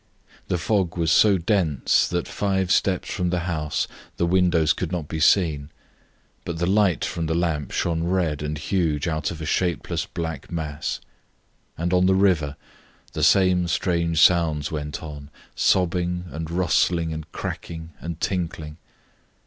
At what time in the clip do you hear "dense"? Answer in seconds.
1.37-2.07